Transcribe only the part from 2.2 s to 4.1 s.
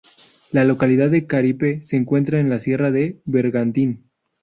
en la sierra de Bergantín.